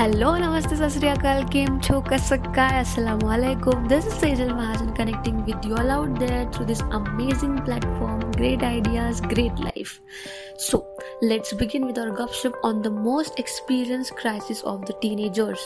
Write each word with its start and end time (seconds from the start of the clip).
Hello, 0.00 0.28
Namaste, 0.32 1.50
Kim 1.50 1.78
Cho, 1.78 2.00
Kasakai, 2.00 2.70
Assalamu 2.82 3.26
alaikum. 3.34 3.86
This 3.86 4.06
is 4.06 4.14
Sejal 4.14 4.48
Mahajan 4.48 4.96
connecting 4.96 5.44
with 5.44 5.62
you 5.62 5.74
all 5.76 5.90
out 5.90 6.18
there 6.18 6.50
through 6.50 6.64
this 6.64 6.80
amazing 6.90 7.58
platform. 7.66 8.20
Great 8.32 8.62
ideas, 8.62 9.20
great 9.20 9.54
life. 9.58 10.00
So, 10.56 10.86
let's 11.20 11.52
begin 11.52 11.84
with 11.84 11.98
our 11.98 12.12
gupshup 12.12 12.54
on 12.64 12.80
the 12.80 12.88
most 12.88 13.38
experienced 13.38 14.16
crisis 14.16 14.62
of 14.62 14.86
the 14.86 14.94
teenagers. 15.02 15.60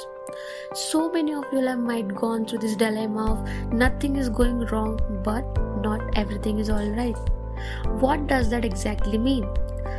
So 0.74 1.12
many 1.12 1.32
of 1.32 1.44
you 1.52 1.60
have 1.60 1.78
might 1.78 2.12
gone 2.12 2.44
through 2.44 2.58
this 2.58 2.74
dilemma 2.74 3.34
of 3.34 3.72
nothing 3.72 4.16
is 4.16 4.28
going 4.28 4.66
wrong, 4.66 4.98
but 5.22 5.44
not 5.80 6.18
everything 6.18 6.58
is 6.58 6.70
alright. 6.70 7.16
What 8.00 8.26
does 8.26 8.50
that 8.50 8.64
exactly 8.64 9.16
mean? 9.16 9.46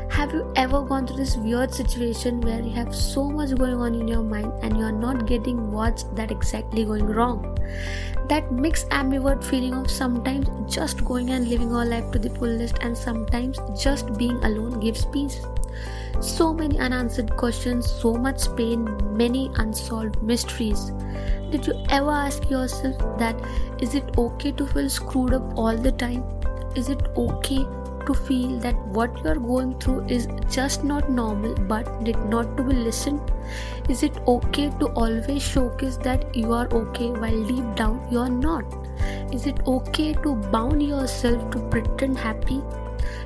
Have 0.09 0.33
you 0.33 0.51
ever 0.55 0.81
gone 0.81 1.05
through 1.05 1.17
this 1.17 1.35
weird 1.35 1.73
situation 1.73 2.39
where 2.41 2.61
you 2.61 2.71
have 2.71 2.95
so 2.95 3.29
much 3.29 3.53
going 3.55 3.75
on 3.75 3.95
in 3.95 4.07
your 4.07 4.23
mind 4.23 4.51
and 4.63 4.77
you 4.77 4.83
are 4.83 4.91
not 4.91 5.27
getting 5.27 5.71
what's 5.71 6.03
that 6.15 6.31
exactly 6.31 6.85
going 6.85 7.05
wrong? 7.05 7.57
That 8.29 8.51
mixed 8.51 8.89
ambivert 8.89 9.43
feeling 9.43 9.73
of 9.73 9.91
sometimes 9.91 10.47
just 10.73 11.03
going 11.05 11.29
and 11.29 11.47
living 11.47 11.75
our 11.75 11.85
life 11.85 12.11
to 12.11 12.19
the 12.19 12.29
fullest 12.29 12.79
and 12.79 12.97
sometimes 12.97 13.59
just 13.79 14.17
being 14.17 14.43
alone 14.43 14.79
gives 14.79 15.05
peace. 15.05 15.39
So 16.21 16.53
many 16.53 16.79
unanswered 16.79 17.35
questions, 17.35 17.91
so 17.91 18.13
much 18.13 18.47
pain, 18.55 18.87
many 19.17 19.51
unsolved 19.57 20.21
mysteries. 20.23 20.91
Did 21.51 21.67
you 21.67 21.73
ever 21.89 22.11
ask 22.11 22.49
yourself 22.49 22.97
that 23.19 23.35
is 23.79 23.95
it 23.95 24.17
okay 24.17 24.51
to 24.53 24.65
feel 24.65 24.89
screwed 24.89 25.33
up 25.33 25.57
all 25.57 25.77
the 25.77 25.91
time? 25.91 26.23
Is 26.75 26.89
it 26.89 27.01
okay 27.15 27.65
to 28.05 28.13
feel 28.13 28.57
that 28.59 28.77
what 28.87 29.17
you 29.23 29.29
are 29.29 29.39
going 29.39 29.77
through 29.79 30.05
is 30.07 30.27
just 30.49 30.83
not 30.83 31.09
normal 31.09 31.55
but 31.55 32.03
did 32.03 32.17
not 32.25 32.55
to 32.57 32.63
be 32.63 32.73
listened? 32.73 33.21
Is 33.89 34.03
it 34.03 34.17
okay 34.27 34.69
to 34.79 34.87
always 35.03 35.41
showcase 35.41 35.97
that 35.97 36.35
you 36.35 36.53
are 36.53 36.67
okay 36.71 37.09
while 37.11 37.43
deep 37.43 37.75
down 37.75 38.07
you 38.11 38.19
are 38.19 38.29
not? 38.29 38.65
Is 39.33 39.47
it 39.47 39.59
okay 39.67 40.13
to 40.13 40.35
bound 40.57 40.81
yourself 40.81 41.49
to 41.51 41.59
pretend 41.69 42.17
happy? 42.17 42.61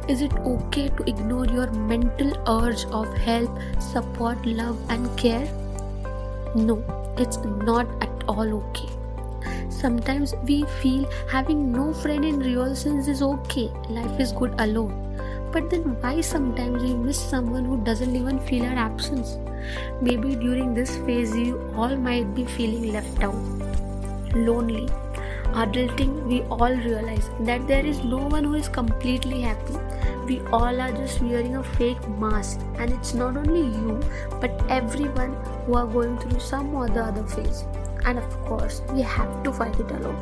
Is 0.08 0.22
it 0.22 0.34
okay 0.34 0.90
to 0.90 1.04
ignore 1.04 1.46
your 1.46 1.72
mental 1.72 2.34
urge 2.48 2.86
of 2.86 3.16
help, 3.18 3.60
support, 3.80 4.46
love, 4.46 4.78
and 4.90 5.18
care? 5.18 5.48
No, 6.56 6.84
it's 7.18 7.38
not 7.38 7.88
at 8.02 8.24
all 8.28 8.54
okay. 8.62 8.99
Sometimes 9.80 10.34
we 10.44 10.66
feel 10.82 11.10
having 11.30 11.72
no 11.72 11.94
friend 11.94 12.26
in 12.26 12.40
real 12.40 12.76
sense 12.76 13.08
is 13.08 13.22
okay, 13.22 13.72
life 13.90 14.20
is 14.20 14.34
good 14.34 14.54
alone. 14.60 14.94
But 15.54 15.70
then 15.70 15.96
why 16.02 16.20
sometimes 16.20 16.84
we 16.84 16.94
miss 16.94 17.18
someone 17.18 17.64
who 17.64 17.78
doesn't 17.86 18.14
even 18.14 18.42
feel 18.42 18.66
our 18.66 18.76
absence? 18.76 19.38
Maybe 20.02 20.36
during 20.36 20.74
this 20.74 20.98
phase 20.98 21.34
you 21.34 21.74
all 21.78 21.96
might 21.96 22.36
be 22.36 22.44
feeling 22.44 22.92
left 22.92 23.24
out, 23.24 23.36
lonely. 24.36 24.90
Adulting, 25.64 26.26
we 26.28 26.42
all 26.44 26.76
realize 26.76 27.30
that 27.40 27.66
there 27.66 27.86
is 27.86 28.04
no 28.04 28.18
one 28.18 28.44
who 28.44 28.56
is 28.56 28.68
completely 28.68 29.42
happy. 29.42 29.78
We 30.26 30.42
all 30.52 30.82
are 30.82 30.92
just 30.92 31.22
wearing 31.22 31.56
a 31.56 31.64
fake 31.64 32.06
mask, 32.20 32.60
and 32.78 32.92
it's 32.92 33.14
not 33.14 33.38
only 33.38 33.62
you 33.62 34.02
but 34.42 34.62
everyone 34.70 35.38
who 35.66 35.76
are 35.76 35.88
going 35.88 36.18
through 36.18 36.42
some 36.42 36.76
or 36.76 36.90
the 36.90 37.02
other 37.02 37.24
phase 37.24 37.64
and 38.10 38.20
of 38.20 38.38
course 38.46 38.82
we 38.92 39.02
have 39.02 39.32
to 39.44 39.54
fight 39.54 39.80
it 39.80 39.92
alone. 39.92 40.20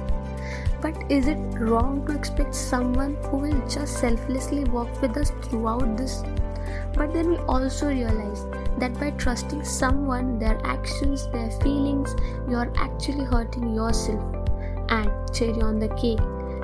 But 0.82 1.12
is 1.12 1.28
it 1.28 1.38
wrong 1.60 2.06
to 2.06 2.16
expect 2.16 2.54
someone 2.54 3.16
who 3.24 3.38
will 3.38 3.68
just 3.68 4.00
selflessly 4.00 4.64
walk 4.66 5.02
with 5.02 5.18
us 5.18 5.32
throughout 5.44 5.98
this? 5.98 6.24
But 6.94 7.14
then 7.14 7.30
we 7.30 7.38
also 7.56 7.88
realize 7.88 8.46
that 8.80 9.00
by 9.00 9.12
trusting 9.12 9.64
someone, 9.64 10.38
their 10.40 10.60
actions, 10.64 11.28
their 11.32 11.50
feelings, 11.62 12.16
you 12.50 12.56
are 12.56 12.72
actually 12.78 13.26
hurting 13.26 13.74
yourself. 13.74 14.36
And 14.90 15.12
cherry 15.34 15.62
on 15.62 15.80
the 15.80 15.90
cake, 15.90 16.20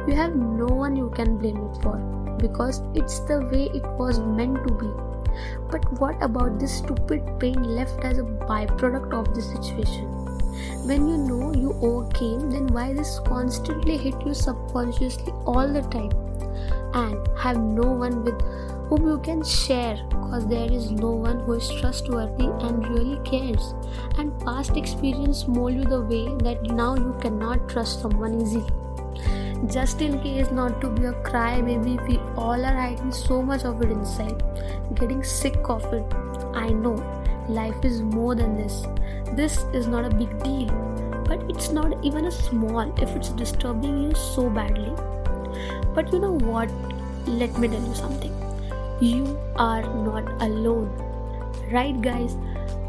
you 0.07 0.15
have 0.15 0.35
no 0.35 0.65
one 0.65 0.95
you 0.95 1.09
can 1.09 1.37
blame 1.37 1.57
it 1.57 1.81
for 1.81 1.97
because 2.37 2.81
it's 2.93 3.19
the 3.21 3.39
way 3.51 3.69
it 3.73 3.85
was 3.97 4.19
meant 4.19 4.67
to 4.67 4.73
be. 4.73 4.91
But 5.71 5.99
what 5.99 6.21
about 6.21 6.59
this 6.59 6.77
stupid 6.77 7.23
pain 7.39 7.63
left 7.63 7.99
as 8.03 8.19
a 8.19 8.23
byproduct 8.23 9.13
of 9.13 9.33
this 9.33 9.49
situation? 9.51 10.22
When 10.85 11.07
you 11.07 11.17
know 11.17 11.53
you 11.53 11.77
overcame, 11.81 12.51
then 12.51 12.67
why 12.67 12.93
this 12.93 13.19
constantly 13.25 13.97
hit 13.97 14.15
you 14.25 14.33
subconsciously 14.33 15.33
all 15.45 15.67
the 15.67 15.81
time? 15.81 16.11
And 16.93 17.27
have 17.37 17.57
no 17.57 17.91
one 17.91 18.23
with 18.23 18.39
whom 18.89 19.07
you 19.07 19.19
can 19.19 19.43
share 19.43 19.97
because 20.09 20.47
there 20.47 20.71
is 20.71 20.91
no 20.91 21.11
one 21.11 21.39
who 21.39 21.53
is 21.53 21.69
trustworthy 21.79 22.45
and 22.45 22.87
really 22.87 23.19
cares. 23.23 23.73
And 24.17 24.37
past 24.41 24.77
experience 24.77 25.47
mold 25.47 25.73
you 25.73 25.83
the 25.83 26.01
way 26.01 26.25
that 26.43 26.63
now 26.63 26.95
you 26.95 27.15
cannot 27.21 27.69
trust 27.69 28.01
someone 28.01 28.41
easily. 28.41 28.69
Just 29.71 30.01
in 30.01 30.19
case 30.21 30.51
not 30.51 30.81
to 30.81 30.89
be 30.89 31.05
a 31.05 31.13
cry, 31.23 31.61
maybe 31.61 31.97
we 32.07 32.17
all 32.35 32.65
are 32.65 32.75
hiding 32.75 33.11
so 33.13 33.41
much 33.41 33.63
of 33.63 33.81
it 33.81 33.91
inside, 33.91 34.43
getting 34.95 35.23
sick 35.23 35.69
of 35.69 35.85
it. 35.93 36.03
I 36.53 36.69
know 36.69 36.97
life 37.49 37.83
is 37.83 38.01
more 38.01 38.35
than 38.35 38.55
this 38.55 38.85
this 39.35 39.57
is 39.73 39.87
not 39.87 40.05
a 40.05 40.09
big 40.09 40.31
deal, 40.43 40.67
but 41.27 41.41
it's 41.49 41.71
not 41.71 42.05
even 42.05 42.25
a 42.25 42.31
small 42.31 42.93
if 43.01 43.15
it's 43.15 43.29
disturbing 43.29 44.03
you 44.03 44.13
so 44.15 44.49
badly. 44.49 44.91
But 45.95 46.13
you 46.13 46.19
know 46.19 46.33
what? 46.33 46.69
Let 47.25 47.57
me 47.57 47.67
tell 47.67 47.81
you 47.81 47.95
something. 47.95 48.33
You 49.01 49.39
are 49.55 49.81
not 49.81 50.29
alone. 50.41 50.91
Right, 51.71 51.99
guys? 52.01 52.35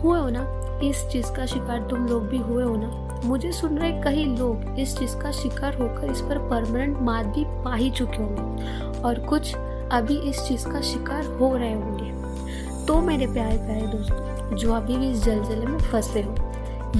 हुए 0.03 0.19
हो 0.19 0.29
ना 0.29 0.47
इस 0.83 1.07
चीज़ 1.13 1.33
का 1.37 1.47
शिकार 1.47 1.87
तुम 1.91 2.07
लोग 2.07 2.27
भी 2.29 2.39
हुए 2.39 2.65
हो 2.65 2.77
ना 2.77 2.89
मुझे 3.25 3.53
सुन 3.53 3.79
रहे 3.79 3.93
कई 4.03 4.25
लोग 4.39 4.79
इस 4.81 4.97
चीज़ 4.99 5.17
का 5.19 5.31
शिकार 5.33 5.75
होकर 5.75 6.11
इस 6.11 6.21
पर 6.21 6.39
परमानेंट 6.51 6.99
मात 7.03 7.27
भी 7.37 7.45
पा 7.65 7.75
ही 7.75 7.91
चुके 7.91 8.23
होंगे 8.23 9.01
और 9.01 9.25
कुछ 9.29 9.55
अभी 9.93 10.19
इस 10.31 10.43
चीज़ 10.49 10.69
का 10.69 10.81
शिकार 10.93 11.25
हो 11.41 11.55
रहे 11.57 11.73
होंगे 11.73 12.13
तो 12.87 13.01
मेरे 13.01 13.27
प्यारे 13.27 13.57
प्यारे 13.59 13.87
दोस्तों 13.87 14.34
जो 14.55 14.73
अभी 14.75 14.97
भी 14.97 15.11
इस 15.11 15.25
जलजले 15.25 15.67
में 15.67 15.79
फंसे 15.81 16.23
हो। 16.23 16.35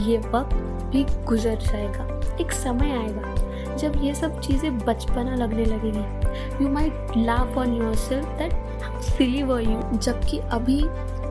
ये 0.01 0.19
वक्त 0.19 0.55
भी 0.93 1.05
गुजर 1.27 1.57
जाएगा। 1.57 2.37
एक 2.41 2.53
समय 2.53 2.91
आएगा 2.93 3.77
जब 3.77 3.93
ये 4.05 4.15
सब 4.15 4.41
चीज़ें 4.41 4.79
बचपना 4.79 5.35
लगने 5.35 5.65
लगेगी। 5.65 6.65
You 6.65 6.69
might 6.71 7.17
laugh 7.17 7.59
on 7.59 7.75
yourself 7.97 8.27
that 8.39 9.01
silly 9.03 9.43
were 9.43 9.61
you 9.61 9.99
जबकि 9.99 10.39
अभी 10.39 10.83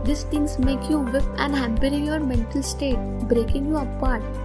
this 0.05 0.25
things 0.31 0.59
make 0.59 0.91
you 0.91 0.99
weep 0.99 1.35
and 1.39 1.55
hampering 1.55 2.07
your 2.07 2.19
mental 2.19 2.61
state 2.61 2.97
breaking 3.25 3.69
you 3.69 3.75
apart 3.75 4.41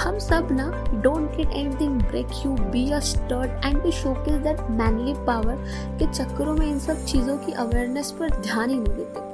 हम 0.00 0.18
सब 0.18 0.48
ना 0.52 0.70
don't 1.02 1.36
get 1.36 1.52
anything 1.52 2.00
break 2.02 2.26
you 2.46 2.52
be 2.52 2.90
a 2.90 2.98
start 3.00 3.64
and 3.66 3.82
be 3.82 3.92
showcase 3.92 4.40
that 4.42 4.60
manly 4.70 5.14
power 5.26 5.64
के 5.98 6.12
चक्करों 6.12 6.54
में 6.54 6.66
इन 6.66 6.78
सब 6.78 7.04
चीज़ों 7.04 7.36
की 7.38 7.52
अवेयरनेस 7.52 8.10
पर 8.10 8.40
ध्यान 8.40 8.70
ही 8.70 8.76
नहीं 8.76 8.94
देते। 8.94 9.31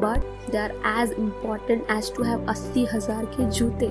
but 0.00 0.22
they 0.50 0.58
are 0.58 0.72
as 0.84 1.10
important 1.12 1.84
as 1.88 2.10
to 2.10 2.22
have 2.22 2.40
80,000 2.48 3.26
ke 3.36 3.50
jute. 3.50 3.90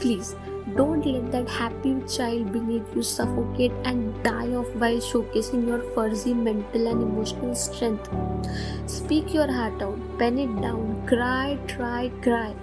Please 0.00 0.34
don't 0.76 1.04
let 1.04 1.30
that 1.30 1.48
happy 1.48 1.94
child 2.08 2.50
beneath 2.52 2.94
you 2.96 3.02
suffocate 3.02 3.72
and 3.84 4.22
die 4.22 4.54
of 4.60 4.68
while 4.80 5.00
showcasing 5.08 5.66
your 5.66 5.80
fuzzy 5.94 6.32
mental 6.32 6.86
and 6.88 7.02
emotional 7.02 7.54
strength. 7.54 8.08
Speak 8.86 9.34
your 9.34 9.50
heart 9.52 9.82
out, 9.82 9.98
pen 10.18 10.38
it 10.38 10.60
down, 10.62 11.06
cry, 11.06 11.58
try, 11.66 12.10
cry. 12.22 12.54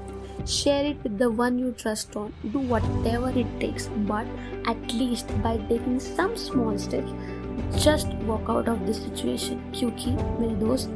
Share 0.46 0.86
it 0.86 1.04
with 1.04 1.20
the 1.20 1.30
one 1.30 1.60
you 1.60 1.72
trust 1.74 2.16
on. 2.16 2.34
Do 2.52 2.60
whatever 2.60 3.30
it 3.30 3.60
takes, 3.60 3.88
but 4.08 4.26
at 4.66 4.94
least 4.94 5.28
by 5.44 5.58
taking 5.70 6.00
some 6.00 6.36
small 6.36 6.80
steps, 6.80 7.12
just 7.78 8.08
walk 8.26 8.50
out 8.50 8.68
of 8.68 8.88
this 8.88 8.98
situation. 9.04 9.62
क्योंकि 9.76 10.12
मेरे 10.42 10.56
दोस्त 10.66 10.90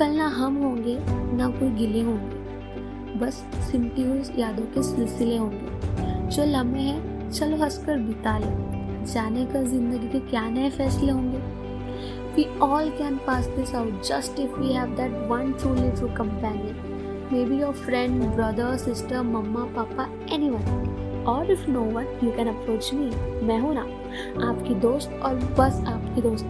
कल 0.00 0.10
ना 0.10 0.26
हम 0.26 0.56
होंगे, 0.56 0.96
ना 1.36 1.48
कोई 1.48 1.68
गिले 1.70 2.00
होंगे। 2.00 3.18
बस 3.18 3.34
सिमटी 3.70 4.02
हुई 4.02 4.22
यादों 4.38 4.64
के 4.64 4.82
सिलसिले 4.82 5.36
होंगे। 5.36 6.28
जो 6.28 6.44
लम्हे 6.44 6.82
हैं, 6.82 7.30
चलो 7.30 7.56
हंसकर 7.56 7.98
बिता 7.98 8.38
लो। 8.38 9.04
जाने 9.04 9.44
का 9.46 9.62
ज़िंदगी 9.62 10.08
के 10.08 10.20
क्या 10.20 10.48
नए 10.50 10.70
फैसले 10.70 11.12
होंगे? 11.12 11.38
We 12.36 12.44
all 12.58 12.88
can 12.90 13.16
pass 13.16 13.46
this 13.46 13.74
out 13.74 14.02
just 14.02 14.40
if 14.40 14.58
we 14.60 14.72
have 14.72 14.94
that 14.96 15.12
one 15.30 15.52
true 15.52 15.74
live 15.74 16.14
companion 16.16 17.28
may 17.32 17.44
be 17.44 17.60
your 17.60 17.74
friend 17.74 18.22
brother 18.24 18.76
sister 18.76 19.22
mama 19.22 19.64
papa 19.76 20.08
any 20.34 20.50
one 20.50 20.99
और 21.24 21.50
if 21.50 21.68
no 21.70 21.80
one 21.80 22.06
you 22.24 22.30
can 22.30 22.48
approach 22.48 22.90
me 22.94 23.10
मैं 23.46 23.58
हूँ 23.60 23.74
ना 23.74 23.82
आपकी 24.48 24.74
दोस्त 24.80 25.20
और 25.24 25.34
बस 25.58 25.82
आपकी 25.88 26.22
दोस्त। 26.22 26.46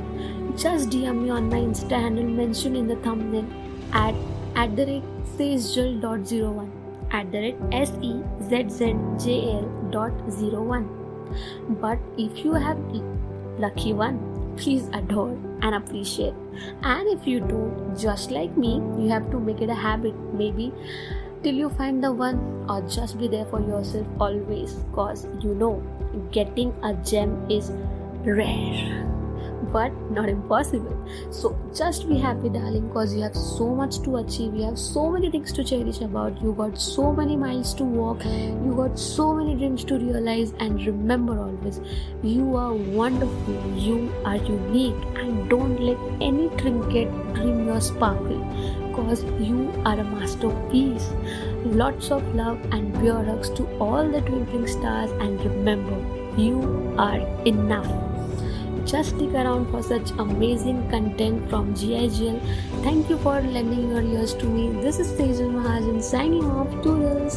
Just 0.58 0.90
D 0.90 1.02
M 1.04 1.24
you 1.26 1.34
on 1.34 1.48
my 1.50 1.62
insta 1.62 1.96
handle 1.96 2.22
mention 2.22 2.94
them 3.06 3.20
then 3.30 3.48
at 3.96 4.14
at 4.58 4.76
the 4.76 4.88
rate 4.88 5.26
Sejal 5.74 6.00
dot 6.00 6.24
zero 6.24 6.50
one 6.50 6.72
at 7.14 7.30
the 7.32 7.36
rate 7.36 7.74
S 7.74 7.92
E 8.04 8.12
Z 8.48 8.68
Z 8.68 9.18
J 9.18 9.34
L 9.52 9.64
dot 9.92 10.28
zero 10.30 10.62
one 10.62 10.82
but 11.82 12.20
if 12.20 12.46
you 12.46 12.52
have 12.52 12.90
lucky 13.60 13.92
one 13.92 14.16
please 14.56 14.90
adore 14.90 15.30
and 15.64 15.74
appreciate 15.74 16.34
and 16.84 17.08
if 17.08 17.28
you 17.28 17.40
don't 17.40 17.96
just 17.98 18.32
like 18.32 18.58
me 18.58 18.74
you 18.74 19.08
have 19.10 19.30
to 19.32 19.38
make 19.38 19.62
it 19.62 19.70
a 19.70 19.74
habit 19.82 20.14
may 20.34 20.50
be 20.52 20.72
till 21.42 21.54
you 21.54 21.70
find 21.70 22.02
the 22.02 22.12
one 22.12 22.38
or 22.68 22.80
just 22.88 23.18
be 23.18 23.28
there 23.28 23.46
for 23.46 23.60
yourself 23.60 24.06
always. 24.18 24.76
Cause 24.92 25.26
you 25.40 25.54
know 25.54 25.82
getting 26.32 26.74
a 26.82 26.94
gem 26.94 27.46
is 27.50 27.70
rare 28.24 29.19
but 29.72 29.92
not 30.10 30.28
impossible. 30.28 30.96
So 31.30 31.56
just 31.74 32.08
be 32.08 32.18
happy, 32.18 32.48
darling, 32.48 32.88
because 32.88 33.14
you 33.14 33.22
have 33.22 33.36
so 33.36 33.74
much 33.74 34.00
to 34.02 34.16
achieve. 34.16 34.54
You 34.54 34.64
have 34.64 34.78
so 34.78 35.10
many 35.10 35.30
things 35.30 35.52
to 35.52 35.64
cherish 35.64 36.00
about. 36.00 36.40
You 36.42 36.52
got 36.52 36.78
so 36.78 37.12
many 37.12 37.36
miles 37.36 37.74
to 37.74 37.84
walk. 37.84 38.24
You 38.24 38.74
got 38.76 38.98
so 38.98 39.34
many 39.34 39.54
dreams 39.54 39.84
to 39.84 39.98
realize. 39.98 40.52
And 40.58 40.84
remember 40.86 41.38
always, 41.38 41.80
you 42.22 42.56
are 42.56 42.74
wonderful. 42.74 43.72
You 43.76 44.12
are 44.24 44.36
unique. 44.36 45.02
And 45.16 45.48
don't 45.48 45.80
let 45.80 45.98
any 46.20 46.48
trinket 46.56 47.08
dim 47.34 47.66
your 47.66 47.80
sparkle. 47.80 48.44
Because 48.88 49.24
you 49.40 49.72
are 49.84 49.98
a 49.98 50.04
masterpiece. 50.04 51.08
Lots 51.64 52.10
of 52.10 52.34
love 52.34 52.58
and 52.72 52.92
pure 53.00 53.22
hugs 53.22 53.50
to 53.50 53.66
all 53.78 54.08
the 54.08 54.20
twinkling 54.20 54.66
stars. 54.66 55.10
And 55.12 55.40
remember, 55.44 55.98
you 56.36 56.94
are 56.98 57.20
enough. 57.46 58.19
Just 58.90 59.10
stick 59.10 59.32
around 59.34 59.70
for 59.70 59.84
such 59.84 60.10
amazing 60.18 60.90
content 60.90 61.48
from 61.48 61.72
GIGL. 61.74 62.40
Thank 62.82 63.08
you 63.08 63.18
for 63.18 63.40
lending 63.40 63.88
your 63.88 64.02
ears 64.02 64.34
to 64.34 64.46
me. 64.46 64.64
This 64.82 64.98
is 64.98 65.12
Sejal 65.12 65.52
Mahajan 65.58 66.02
signing 66.02 66.50
off. 66.50 66.74
to 66.82 66.96
this. 66.98 67.36